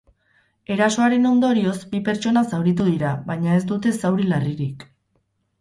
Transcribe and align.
Erasoaren 0.75 1.27
ondorioz, 1.31 1.75
bi 1.93 2.01
pertsona 2.09 2.43
zauritu 2.55 2.87
dira, 2.89 3.13
baina 3.31 3.55
ez 3.57 3.63
dute 3.73 3.95
zauri 4.03 4.27
larririk. 4.33 4.91